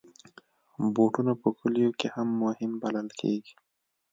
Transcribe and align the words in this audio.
بوټونه 0.93 1.33
په 1.41 1.49
کلیو 1.59 1.91
کې 1.99 2.07
هم 2.15 2.27
مهم 2.43 2.71
بلل 2.81 3.07
کېږي. 3.19 3.53